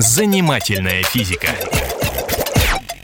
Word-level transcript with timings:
Занимательная 0.00 1.02
физика. 1.02 1.48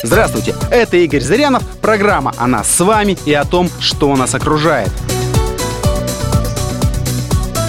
Здравствуйте, 0.03 0.55
это 0.71 0.97
Игорь 0.97 1.21
Зырянов, 1.21 1.63
программа 1.83 2.33
о 2.39 2.47
нас 2.47 2.71
с 2.71 2.81
вами 2.81 3.19
и 3.27 3.35
о 3.35 3.45
том, 3.45 3.69
что 3.81 4.17
нас 4.17 4.35
окружает. 4.35 4.91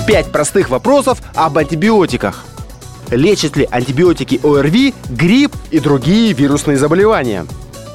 Пять 0.08 0.32
простых 0.32 0.70
вопросов 0.70 1.22
об 1.36 1.58
антибиотиках. 1.58 2.46
Лечат 3.12 3.58
ли 3.58 3.68
антибиотики 3.70 4.40
ОРВИ, 4.42 4.94
грипп 5.10 5.54
и 5.72 5.82
другие 5.82 6.32
вирусные 6.32 6.78
заболевания? 6.78 7.46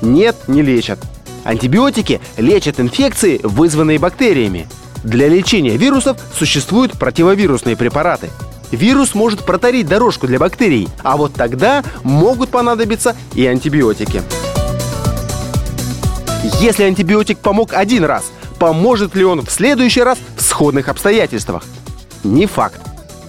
Нет, 0.03 0.37
не 0.49 0.61
лечат. 0.61 0.99
Антибиотики 1.45 2.21
лечат 2.37 2.79
инфекции, 2.79 3.41
вызванные 3.43 3.99
бактериями. 3.99 4.69
Для 5.03 5.29
лечения 5.29 5.79
вирусов 5.79 6.19
существуют 6.37 6.93
противовирусные 6.99 7.75
препараты. 7.75 8.29
Вирус 8.73 9.15
может 9.15 9.45
протарить 9.45 9.87
дорожку 9.87 10.27
для 10.27 10.39
бактерий, 10.39 10.89
а 11.03 11.17
вот 11.17 11.35
тогда 11.35 11.85
могут 12.03 12.51
понадобиться 12.51 13.15
и 13.35 13.47
антибиотики. 13.47 14.23
Если 16.61 16.85
антибиотик 16.85 17.39
помог 17.39 17.75
один 17.75 18.05
раз, 18.05 18.33
поможет 18.59 19.15
ли 19.15 19.25
он 19.25 19.43
в 19.43 19.51
следующий 19.51 20.03
раз 20.03 20.19
в 20.37 20.43
сходных 20.43 20.89
обстоятельствах? 20.89 21.65
Не 22.25 22.47
факт. 22.47 22.81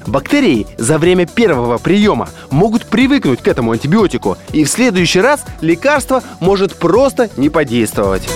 Бактерии 0.07 0.67
за 0.77 0.97
время 0.97 1.25
первого 1.25 1.77
приема 1.77 2.29
могут 2.49 2.85
привыкнуть 2.85 3.41
к 3.41 3.47
этому 3.47 3.71
антибиотику, 3.71 4.37
и 4.51 4.63
в 4.63 4.69
следующий 4.69 5.21
раз 5.21 5.43
лекарство 5.61 6.23
может 6.39 6.75
просто 6.75 7.29
не 7.37 7.49
подействовать. 7.49 8.27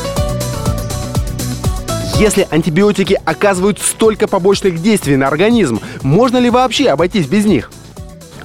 Если 2.19 2.47
антибиотики 2.49 3.19
оказывают 3.25 3.77
столько 3.77 4.27
побочных 4.27 4.81
действий 4.81 5.17
на 5.17 5.27
организм, 5.27 5.79
можно 6.01 6.37
ли 6.37 6.49
вообще 6.49 6.89
обойтись 6.89 7.27
без 7.27 7.45
них? 7.45 7.69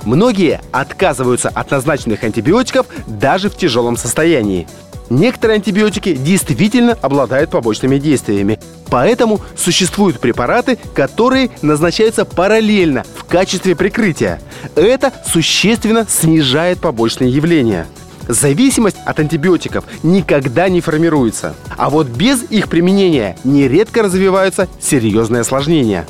Многие 0.04 0.60
отказываются 0.72 1.48
от 1.48 1.70
назначенных 1.70 2.22
антибиотиков 2.22 2.86
даже 3.06 3.48
в 3.48 3.56
тяжелом 3.56 3.96
состоянии. 3.96 4.68
Некоторые 5.08 5.56
антибиотики 5.56 6.14
действительно 6.14 6.98
обладают 7.00 7.50
побочными 7.50 7.96
действиями. 7.96 8.60
Поэтому 8.90 9.40
существуют 9.56 10.20
препараты, 10.20 10.78
которые 10.94 11.48
назначаются 11.62 12.26
параллельно 12.26 13.04
в 13.16 13.24
качестве 13.24 13.74
прикрытия. 13.74 14.42
Это 14.74 15.14
существенно 15.26 16.06
снижает 16.06 16.78
побочные 16.78 17.30
явления. 17.30 17.86
Зависимость 18.28 18.96
от 19.04 19.18
антибиотиков 19.20 19.84
никогда 20.02 20.68
не 20.68 20.80
формируется. 20.80 21.54
А 21.76 21.90
вот 21.90 22.06
без 22.06 22.42
их 22.50 22.68
применения 22.68 23.36
нередко 23.44 24.02
развиваются 24.02 24.68
серьезные 24.80 25.40
осложнения. 25.40 26.06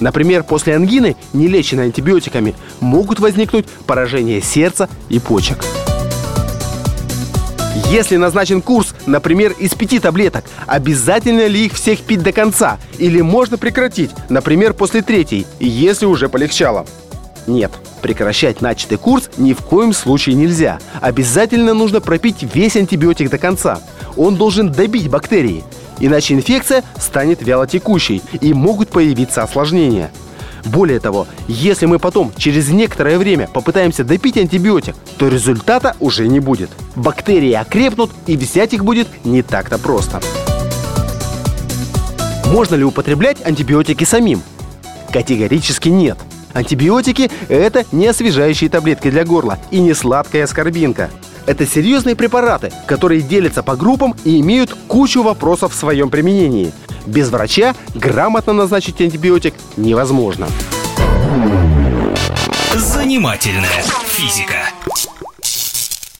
Например, 0.00 0.42
после 0.42 0.74
ангины, 0.74 1.16
не 1.32 1.48
леченной 1.48 1.84
антибиотиками, 1.84 2.54
могут 2.80 3.20
возникнуть 3.20 3.66
поражение 3.86 4.42
сердца 4.42 4.88
и 5.08 5.18
почек. 5.18 5.64
Если 7.90 8.16
назначен 8.16 8.60
курс, 8.62 8.94
например, 9.06 9.52
из 9.52 9.74
пяти 9.74 9.98
таблеток, 9.98 10.44
обязательно 10.66 11.46
ли 11.46 11.66
их 11.66 11.74
всех 11.74 12.00
пить 12.00 12.22
до 12.22 12.32
конца? 12.32 12.78
Или 12.98 13.20
можно 13.20 13.56
прекратить, 13.56 14.10
например, 14.28 14.74
после 14.74 15.02
третьей, 15.02 15.46
если 15.60 16.06
уже 16.06 16.28
полегчало? 16.28 16.86
Нет, 17.46 17.72
прекращать 18.00 18.60
начатый 18.60 18.98
курс 18.98 19.30
ни 19.36 19.52
в 19.52 19.60
коем 19.60 19.92
случае 19.92 20.34
нельзя. 20.36 20.78
Обязательно 21.00 21.74
нужно 21.74 22.00
пропить 22.00 22.42
весь 22.54 22.76
антибиотик 22.76 23.30
до 23.30 23.38
конца. 23.38 23.80
Он 24.16 24.36
должен 24.36 24.70
добить 24.72 25.10
бактерии. 25.10 25.64
Иначе 25.98 26.34
инфекция 26.34 26.82
станет 26.98 27.42
вялотекущей 27.42 28.22
и 28.40 28.52
могут 28.52 28.88
появиться 28.88 29.42
осложнения– 29.42 30.10
более 30.64 30.98
того, 30.98 31.26
если 31.46 31.86
мы 31.86 31.98
потом 31.98 32.32
через 32.36 32.68
некоторое 32.68 33.18
время 33.18 33.48
попытаемся 33.52 34.02
допить 34.02 34.38
антибиотик, 34.38 34.96
то 35.18 35.28
результата 35.28 35.94
уже 36.00 36.26
не 36.26 36.40
будет. 36.40 36.70
Бактерии 36.96 37.52
окрепнут 37.52 38.10
и 38.26 38.36
взять 38.36 38.72
их 38.72 38.84
будет 38.84 39.08
не 39.24 39.42
так-то 39.42 39.78
просто. 39.78 40.20
Можно 42.46 42.76
ли 42.76 42.84
употреблять 42.84 43.44
антибиотики 43.44 44.04
самим? 44.04 44.42
Категорически 45.12 45.88
нет. 45.90 46.18
Антибиотики– 46.54 47.30
это 47.48 47.84
не 47.92 48.06
освежающие 48.06 48.70
таблетки 48.70 49.10
для 49.10 49.24
горла 49.24 49.58
и 49.70 49.80
не 49.80 49.92
сладкая 49.92 50.46
скорбинка. 50.46 51.10
Это 51.46 51.66
серьезные 51.66 52.16
препараты, 52.16 52.72
которые 52.86 53.20
делятся 53.20 53.62
по 53.62 53.76
группам 53.76 54.14
и 54.24 54.40
имеют 54.40 54.74
кучу 54.88 55.22
вопросов 55.22 55.74
в 55.74 55.78
своем 55.78 56.08
применении– 56.08 56.72
без 57.06 57.30
врача 57.30 57.74
грамотно 57.94 58.52
назначить 58.52 59.00
антибиотик 59.00 59.54
невозможно. 59.76 60.48
Занимательная 62.74 63.82
физика. 64.06 64.70